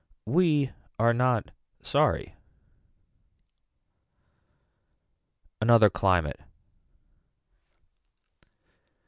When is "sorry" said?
1.83-2.33